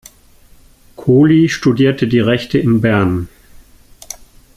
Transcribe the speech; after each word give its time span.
Kohli 0.95 1.47
studierte 1.47 2.07
die 2.07 2.21
Rechte 2.21 2.57
in 2.57 2.81
Bern. 2.81 3.29